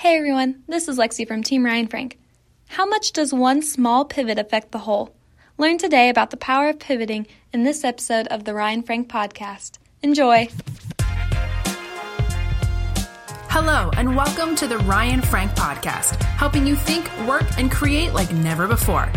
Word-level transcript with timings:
Hey 0.00 0.16
everyone, 0.16 0.62
this 0.66 0.88
is 0.88 0.96
Lexi 0.96 1.28
from 1.28 1.42
Team 1.42 1.62
Ryan 1.62 1.86
Frank. 1.86 2.18
How 2.68 2.86
much 2.86 3.12
does 3.12 3.34
one 3.34 3.60
small 3.60 4.06
pivot 4.06 4.38
affect 4.38 4.72
the 4.72 4.78
whole? 4.78 5.14
Learn 5.58 5.76
today 5.76 6.08
about 6.08 6.30
the 6.30 6.38
power 6.38 6.70
of 6.70 6.78
pivoting 6.78 7.26
in 7.52 7.64
this 7.64 7.84
episode 7.84 8.26
of 8.28 8.44
the 8.44 8.54
Ryan 8.54 8.82
Frank 8.82 9.10
podcast. 9.10 9.76
Enjoy! 10.00 10.48
Hello, 13.50 13.90
and 13.98 14.16
welcome 14.16 14.56
to 14.56 14.66
the 14.66 14.78
Ryan 14.78 15.20
Frank 15.20 15.50
podcast, 15.50 16.22
helping 16.22 16.66
you 16.66 16.76
think, 16.76 17.10
work, 17.26 17.44
and 17.58 17.70
create 17.70 18.14
like 18.14 18.32
never 18.32 18.66
before. 18.66 19.12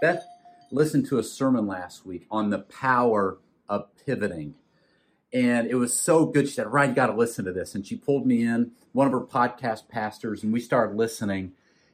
Beth 0.00 0.24
listened 0.70 1.06
to 1.06 1.18
a 1.18 1.24
sermon 1.24 1.66
last 1.66 2.06
week 2.06 2.28
on 2.30 2.50
the 2.50 2.60
power 2.60 3.38
of 3.68 3.88
pivoting. 4.06 4.54
And 5.32 5.68
it 5.68 5.76
was 5.76 5.98
so 5.98 6.26
good. 6.26 6.48
She 6.48 6.54
said, 6.54 6.66
Ryan, 6.66 6.90
you 6.90 6.96
got 6.96 7.06
to 7.06 7.14
listen 7.14 7.44
to 7.44 7.52
this. 7.52 7.74
And 7.74 7.86
she 7.86 7.96
pulled 7.96 8.26
me 8.26 8.42
in, 8.42 8.72
one 8.92 9.06
of 9.06 9.12
her 9.12 9.20
podcast 9.20 9.88
pastors, 9.88 10.42
and 10.42 10.52
we 10.52 10.60
started 10.60 10.96
listening. 10.96 11.52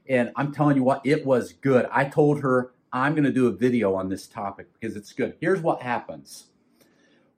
And 0.09 0.33
I'm 0.37 0.53
telling 0.53 0.77
you 0.77 0.83
what, 0.83 1.03
it 1.05 1.27
was 1.27 1.53
good. 1.53 1.87
I 1.93 2.05
told 2.05 2.41
her 2.41 2.73
I'm 2.93 3.13
going 3.13 3.25
to 3.25 3.33
do 3.33 3.47
a 3.47 3.53
video 3.53 3.95
on 3.95 4.09
this 4.09 4.27
topic 4.27 4.69
because 4.73 4.97
it's 4.97 5.13
good. 5.13 5.35
Here's 5.41 5.61
what 5.61 5.83
happens 5.83 6.47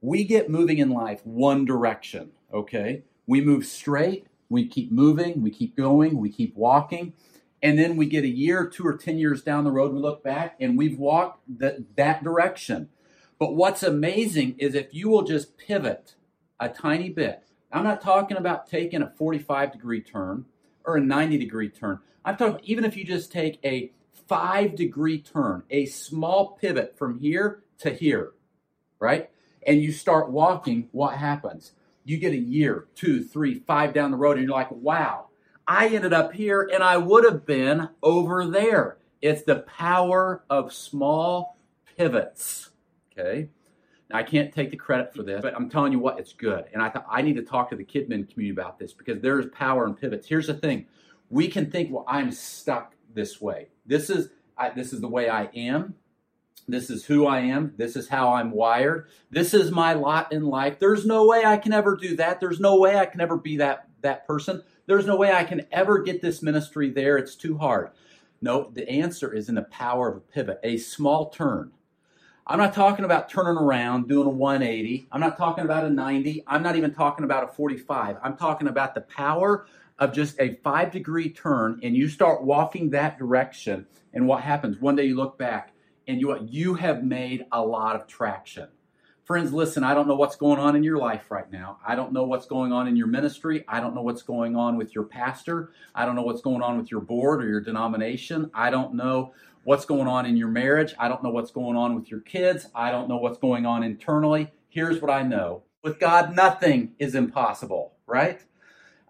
we 0.01 0.25
get 0.25 0.48
moving 0.48 0.79
in 0.79 0.91
life 0.91 1.20
one 1.25 1.65
direction, 1.65 2.30
okay? 2.53 3.03
We 3.27 3.41
move 3.41 3.67
straight, 3.67 4.27
we 4.48 4.67
keep 4.67 4.92
moving, 4.92 5.42
we 5.42 5.51
keep 5.51 5.77
going, 5.77 6.19
we 6.19 6.30
keep 6.30 6.56
walking. 6.56 7.15
And 7.61 7.77
then 7.77 7.97
we 7.97 8.06
get 8.06 8.23
a 8.23 8.28
year, 8.28 8.69
two 8.69 8.87
or 8.87 8.97
10 8.97 9.19
years 9.19 9.42
down 9.42 9.65
the 9.65 9.73
road, 9.73 9.92
we 9.92 9.98
look 9.98 10.23
back 10.23 10.56
and 10.61 10.78
we've 10.78 10.97
walked 10.97 11.41
that, 11.59 11.97
that 11.97 12.23
direction. 12.23 12.89
But 13.38 13.55
what's 13.55 13.83
amazing 13.83 14.56
is 14.59 14.74
if 14.74 14.92
you 14.92 15.09
will 15.09 15.23
just 15.23 15.56
pivot 15.56 16.15
a 16.60 16.69
tiny 16.69 17.09
bit. 17.09 17.45
I'm 17.73 17.84
not 17.84 18.01
talking 18.01 18.37
about 18.37 18.66
taking 18.66 19.02
a 19.02 19.12
45 19.17 19.72
degree 19.72 20.00
turn 20.00 20.47
or 20.84 20.97
a 20.97 21.00
90 21.00 21.39
degree 21.39 21.69
turn. 21.69 22.00
I'm 22.25 22.36
talking 22.36 22.61
even 22.64 22.84
if 22.84 22.97
you 22.97 23.05
just 23.05 23.30
take 23.30 23.58
a 23.64 23.92
five 24.27 24.75
degree 24.75 25.20
turn, 25.20 25.62
a 25.70 25.86
small 25.86 26.56
pivot 26.61 26.97
from 26.97 27.19
here 27.19 27.62
to 27.78 27.91
here, 27.91 28.33
right? 28.98 29.30
And 29.67 29.83
you 29.83 29.92
start 29.92 30.30
walking, 30.30 30.89
what 30.92 31.17
happens? 31.17 31.73
You 32.05 32.17
get 32.17 32.33
a 32.33 32.39
year, 32.39 32.86
two, 32.95 33.23
three, 33.23 33.61
five 33.61 33.92
down 33.92 34.11
the 34.11 34.17
road, 34.17 34.39
and 34.39 34.47
you're 34.47 34.56
like, 34.56 34.70
wow, 34.70 35.27
I 35.67 35.89
ended 35.89 36.14
up 36.14 36.33
here 36.33 36.69
and 36.73 36.83
I 36.83 36.97
would 36.97 37.25
have 37.25 37.45
been 37.45 37.91
over 38.02 38.47
there. 38.47 38.97
It's 39.20 39.42
the 39.42 39.56
power 39.56 40.42
of 40.48 40.73
small 40.73 41.58
pivots. 41.97 42.70
Okay. 43.19 43.48
Now, 44.11 44.19
I 44.19 44.22
can't 44.22 44.52
take 44.52 44.70
the 44.70 44.77
credit 44.77 45.14
for 45.14 45.22
this, 45.22 45.42
but 45.42 45.55
I'm 45.55 45.69
telling 45.69 45.92
you 45.92 45.98
what, 45.98 46.19
it's 46.19 46.33
good. 46.33 46.64
And 46.72 46.83
I 46.83 46.88
thought 46.88 47.06
I 47.11 47.22
need 47.22 47.36
to 47.36 47.42
talk 47.42 47.70
to 47.70 47.77
the 47.77 47.84
Kidmin 47.84 48.30
community 48.30 48.50
about 48.50 48.78
this 48.78 48.92
because 48.92 49.20
there's 49.20 49.47
power 49.47 49.86
in 49.86 49.94
pivots. 49.94 50.27
Here's 50.27 50.47
the 50.47 50.55
thing 50.55 50.86
we 51.30 51.48
can 51.48 51.70
think, 51.70 51.92
well, 51.92 52.05
I'm 52.08 52.33
stuck 52.33 52.94
this 53.12 53.41
way. 53.41 53.69
This 53.84 54.08
is, 54.08 54.30
I, 54.56 54.70
this 54.70 54.94
is 54.94 55.02
the 55.02 55.08
way 55.08 55.28
I 55.28 55.44
am. 55.55 55.94
This 56.66 56.91
is 56.91 57.05
who 57.05 57.27
I 57.27 57.41
am. 57.41 57.74
This 57.77 57.96
is 57.96 58.08
how 58.08 58.34
I'm 58.34 58.50
wired. 58.50 59.08
This 59.30 59.52
is 59.52 59.70
my 59.70 59.92
lot 59.92 60.33
in 60.33 60.42
life. 60.42 60.78
There's 60.78 61.05
no 61.05 61.27
way 61.27 61.44
I 61.44 61.58
can 61.58 61.72
ever 61.72 61.96
do 61.96 62.16
that. 62.16 62.41
There's 62.41 62.61
no 62.61 62.78
way 62.78 62.96
I 62.96 63.06
can 63.06 63.20
ever 63.20 63.36
be 63.36 63.58
that, 63.58 63.89
that 64.00 64.27
person. 64.27 64.62
There's 64.86 65.06
no 65.06 65.16
way 65.16 65.33
I 65.33 65.44
can 65.44 65.66
ever 65.70 66.02
get 66.02 66.22
this 66.22 66.42
ministry 66.42 66.91
there. 66.91 67.19
It's 67.19 67.34
too 67.34 67.58
hard. 67.58 67.91
No, 68.41 68.70
the 68.72 68.89
answer 68.89 69.34
is 69.34 69.48
in 69.48 69.55
the 69.55 69.62
power 69.62 70.08
of 70.08 70.16
a 70.16 70.20
pivot, 70.20 70.61
a 70.62 70.78
small 70.78 71.30
turn 71.30 71.72
I'm 72.51 72.59
not 72.59 72.73
talking 72.73 73.05
about 73.05 73.29
turning 73.29 73.59
around, 73.59 74.09
doing 74.09 74.27
a 74.27 74.31
180. 74.31 75.07
I'm 75.13 75.21
not 75.21 75.37
talking 75.37 75.65
about 75.65 75.85
a 75.85 75.91
90. 75.91 76.45
I'm 76.47 76.63
not 76.63 76.77
even 76.77 76.95
talking 76.95 77.27
about 77.27 77.45
a 77.45 77.49
45. 77.49 78.17
I'm 78.23 78.39
talking 78.39 78.69
about 78.69 78.95
the 78.95 79.03
power 79.03 79.67
of 79.99 80.15
just 80.15 80.41
a 80.41 80.55
five 80.65 80.91
degree 80.91 81.29
turn 81.29 81.79
and 81.83 81.95
you 81.95 82.09
start 82.09 82.43
walking 82.43 82.89
that 82.91 83.19
direction. 83.19 83.87
And 84.14 84.27
what 84.27 84.42
happens? 84.42 84.81
One 84.81 84.97
day 84.97 85.05
you 85.05 85.14
look 85.14 85.37
back 85.37 85.73
and 86.07 86.23
you, 86.23 86.39
you 86.48 86.73
have 86.73 87.05
made 87.05 87.45
a 87.53 87.63
lot 87.63 87.97
of 87.97 88.07
traction. 88.07 88.69
Friends, 89.28 89.52
listen, 89.52 89.84
I 89.84 89.92
don't 89.92 90.08
know 90.08 90.14
what's 90.14 90.36
going 90.36 90.58
on 90.58 90.74
in 90.74 90.83
your 90.83 90.96
life 90.96 91.30
right 91.30 91.52
now. 91.52 91.77
I 91.86 91.94
don't 91.94 92.14
know 92.14 92.24
what's 92.24 92.46
going 92.46 92.72
on 92.72 92.89
in 92.89 92.96
your 92.96 93.08
ministry. 93.08 93.62
I 93.68 93.78
don't 93.78 93.94
know 93.94 94.00
what's 94.00 94.22
going 94.22 94.56
on 94.56 94.78
with 94.78 94.94
your 94.94 95.05
pastor. 95.05 95.70
I 95.94 96.06
don't 96.06 96.16
know 96.16 96.22
what's 96.22 96.40
going 96.40 96.62
on 96.62 96.78
with 96.78 96.90
your 96.90 97.02
board 97.02 97.44
or 97.44 97.46
your 97.46 97.61
denomination. 97.61 98.50
I 98.55 98.70
don't 98.70 98.94
know 98.94 99.34
what's 99.64 99.84
going 99.84 100.08
on 100.08 100.24
in 100.24 100.39
your 100.39 100.48
marriage. 100.48 100.94
I 100.98 101.08
don't 101.08 101.22
know 101.22 101.28
what's 101.28 101.50
going 101.50 101.77
on 101.77 101.94
with 101.94 102.11
your 102.11 102.20
kids. 102.20 102.68
I 102.74 102.90
don't 102.90 103.06
know 103.06 103.18
what's 103.18 103.36
going 103.36 103.66
on 103.66 103.83
internally. 103.83 104.50
Here's 104.70 105.02
what 105.02 105.11
I 105.11 105.24
know 105.24 105.62
with 105.83 106.00
God, 106.00 106.34
nothing 106.34 106.95
is 106.98 107.14
impossible, 107.14 107.92
right? 108.06 108.40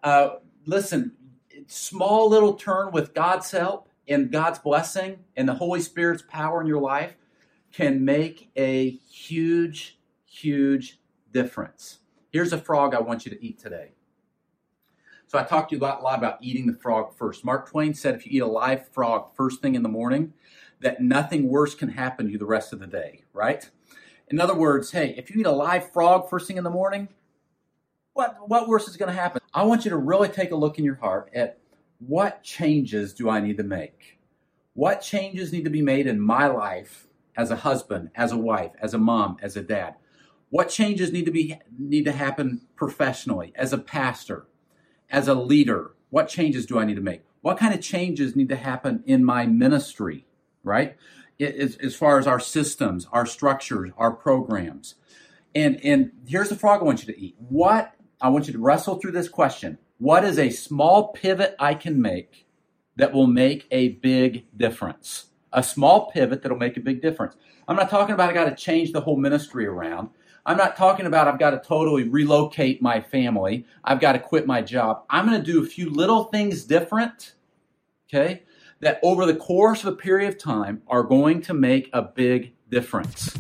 Uh, 0.03 0.31
listen, 0.67 1.13
small 1.69 2.29
little 2.29 2.55
turn 2.55 2.91
with 2.91 3.15
God's 3.15 3.53
help 3.53 3.89
and 4.09 4.33
God's 4.33 4.59
blessing 4.59 5.21
and 5.37 5.49
the 5.49 5.55
Holy 5.55 5.81
Spirit's 5.81 6.25
power 6.29 6.61
in 6.61 6.67
your 6.67 6.81
life 6.81 7.15
can 7.73 8.05
make 8.05 8.51
a 8.57 8.91
huge, 8.91 9.98
huge 10.43 10.99
difference. 11.33 11.99
Here's 12.31 12.53
a 12.53 12.59
frog 12.59 12.95
I 12.95 13.01
want 13.01 13.25
you 13.25 13.31
to 13.31 13.45
eat 13.45 13.59
today. 13.59 13.93
So 15.27 15.39
I 15.39 15.43
talked 15.43 15.71
to 15.71 15.77
you 15.77 15.83
a 15.83 15.85
lot, 15.85 16.19
about 16.19 16.39
eating 16.41 16.67
the 16.67 16.73
frog 16.73 17.15
first. 17.15 17.45
Mark 17.45 17.69
Twain 17.69 17.93
said 17.93 18.15
if 18.15 18.25
you 18.25 18.33
eat 18.33 18.43
a 18.43 18.47
live 18.47 18.89
frog 18.89 19.35
first 19.35 19.61
thing 19.61 19.75
in 19.75 19.83
the 19.83 19.89
morning, 19.89 20.33
that 20.81 21.03
nothing 21.03 21.49
worse 21.49 21.75
can 21.75 21.91
happen 21.91 22.27
to 22.27 22.33
you 22.33 22.39
the 22.39 22.47
rest 22.47 22.73
of 22.73 22.81
the 22.81 22.87
day, 22.87 23.25
right? 23.33 23.69
In 24.29 24.41
other 24.41 24.55
words, 24.55 24.93
hey, 24.93 25.15
if 25.19 25.31
you 25.31 25.41
eat 25.41 25.47
a 25.47 25.51
live 25.51 25.93
frog 25.93 26.31
first 26.31 26.47
thing 26.47 26.57
in 26.57 26.65
the 26.65 26.71
morning, 26.71 27.09
what, 28.15 28.49
what 28.49 28.69
worse 28.69 28.89
is 28.89 28.97
going 28.97 29.11
to 29.11 29.21
happen? 29.21 29.43
I 29.53 29.65
want 29.65 29.85
you 29.85 29.91
to 29.91 29.97
really 29.97 30.29
take 30.29 30.51
a 30.51 30.57
look 30.57 30.79
in 30.79 30.85
your 30.85 30.97
heart 30.97 31.31
at 31.35 31.59
what 31.99 32.43
changes 32.43 33.13
do 33.13 33.29
I 33.29 33.41
need 33.41 33.57
to 33.59 33.65
make? 33.65 34.19
What 34.75 35.03
changes 35.03 35.53
need 35.53 35.65
to 35.65 35.71
be 35.71 35.83
made 35.83 36.07
in 36.07 36.21
my 36.21 36.47
life 36.47 37.07
as 37.37 37.51
a 37.51 37.57
husband, 37.57 38.11
as 38.15 38.33
a 38.33 38.37
wife, 38.37 38.73
as 38.81 38.95
a 38.95 38.99
mom, 38.99 39.37
as 39.43 39.57
a 39.57 39.63
dad? 39.63 39.97
What 40.51 40.69
changes 40.69 41.13
need 41.13 41.27
to 41.27 41.31
be 41.31 41.59
need 41.79 42.05
to 42.05 42.13
happen 42.13 42.63
professionally, 42.77 43.53
as 43.55 43.73
a 43.73 43.79
pastor, 43.79 44.47
as 45.11 45.29
a 45.29 45.35
leader? 45.35 45.93
What 46.11 46.29
changes 46.29 46.65
do 46.65 46.79
I 46.79 46.85
need 46.85 46.97
to 46.97 47.03
make? 47.03 47.23
What 47.43 47.59
kind 47.59 47.75
of 47.75 47.81
changes 47.81 48.35
need 48.35 48.49
to 48.49 48.57
happen 48.57 49.03
in 49.07 49.25
my 49.25 49.47
ministry? 49.47 50.25
right? 50.69 50.97
As, 51.41 51.77
as 51.77 51.97
far 51.97 52.19
as 52.19 52.27
our 52.27 52.41
systems, 52.41 53.09
our 53.13 53.27
structures, 53.27 53.91
our 53.97 54.13
programs. 54.13 54.97
And, 55.55 55.81
and 55.85 56.13
here's 56.27 56.51
the 56.51 56.57
frog 56.57 56.81
I 56.81 56.85
want 56.85 57.07
you 57.07 57.13
to 57.13 57.21
eat. 57.21 57.37
What, 57.39 57.95
I 58.21 58.29
want 58.29 58.47
you 58.47 58.53
to 58.53 58.59
wrestle 58.59 58.97
through 58.97 59.13
this 59.13 59.29
question. 59.29 59.79
What 59.99 60.25
is 60.25 60.39
a 60.39 60.51
small 60.51 61.09
pivot 61.09 61.57
I 61.59 61.75
can 61.75 62.01
make 62.01 62.47
that 62.97 63.13
will 63.13 63.27
make 63.27 63.67
a 63.71 63.91
big 63.91 64.47
difference? 64.57 65.27
A 65.53 65.63
small 65.63 66.11
pivot 66.11 66.43
that'll 66.43 66.59
make 66.59 66.77
a 66.77 66.81
big 66.81 67.01
difference. 67.01 67.35
I'm 67.67 67.77
not 67.77 67.91
talking 67.91 68.15
about 68.15 68.31
I 68.31 68.35
got 68.35 68.45
to 68.45 68.55
change 68.55 68.93
the 68.93 69.01
whole 69.01 69.17
ministry 69.17 69.67
around. 69.67 70.11
I'm 70.47 70.57
not 70.57 70.77
talking 70.77 71.07
about 71.07 71.29
I've 71.29 71.39
got 71.39 71.51
to 71.51 71.59
totally 71.59 72.05
relocate 72.05 72.81
my 72.81 73.01
family. 73.01 73.67
I've 73.85 74.01
got 74.01 74.13
to 74.13 74.19
quit 74.19 74.47
my 74.47 74.63
job. 74.63 75.05
I'm 75.11 75.27
going 75.27 75.39
to 75.39 75.53
do 75.53 75.63
a 75.63 75.67
few 75.67 75.91
little 75.91 76.25
things 76.25 76.65
different, 76.65 77.35
okay, 78.09 78.43
that 78.81 79.01
over 79.03 79.27
the 79.27 79.37
course 79.37 79.83
of 79.85 79.93
a 79.93 79.97
period 79.97 80.29
of 80.29 80.39
time 80.39 80.83
are 80.89 81.03
going 81.03 81.43
to 81.43 81.55
make 81.55 81.91
a 81.93 82.03
big 82.03 82.55
difference. 82.71 83.37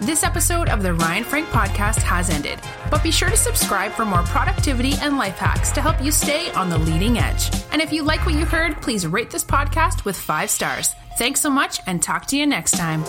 This 0.00 0.22
episode 0.22 0.68
of 0.68 0.82
the 0.82 0.92
Ryan 0.92 1.24
Frank 1.24 1.48
podcast 1.48 2.02
has 2.02 2.28
ended, 2.28 2.58
but 2.90 3.02
be 3.02 3.10
sure 3.10 3.30
to 3.30 3.36
subscribe 3.38 3.90
for 3.92 4.04
more 4.04 4.22
productivity 4.24 4.92
and 5.00 5.16
life 5.16 5.38
hacks 5.38 5.72
to 5.72 5.80
help 5.80 6.02
you 6.02 6.10
stay 6.10 6.50
on 6.52 6.68
the 6.68 6.76
leading 6.76 7.18
edge. 7.18 7.48
And 7.72 7.80
if 7.80 7.90
you 7.90 8.02
like 8.02 8.26
what 8.26 8.34
you 8.34 8.44
heard, 8.44 8.82
please 8.82 9.06
rate 9.06 9.30
this 9.30 9.44
podcast 9.44 10.04
with 10.04 10.16
five 10.16 10.50
stars. 10.50 10.94
Thanks 11.16 11.40
so 11.40 11.48
much 11.48 11.80
and 11.86 12.02
talk 12.02 12.26
to 12.26 12.36
you 12.36 12.46
next 12.46 12.72
time. 12.72 13.02